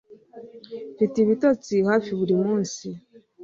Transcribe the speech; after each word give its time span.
Mfite 0.93 1.15
ibitotsi 1.23 1.73
hafi 1.89 2.11
buri 2.19 2.35
munsi 2.43 2.87